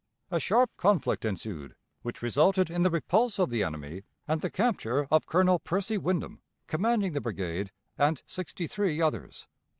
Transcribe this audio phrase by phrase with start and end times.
[0.31, 5.05] A sharp conflict ensued, which resulted in the repulse of the enemy and the capture
[5.11, 9.45] of Colonel Percy Wyndham, commanding the brigade, and sixty three others.